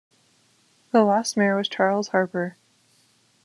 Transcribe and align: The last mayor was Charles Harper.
The 0.91 1.03
last 1.03 1.37
mayor 1.37 1.55
was 1.55 1.69
Charles 1.69 2.07
Harper. 2.07 2.57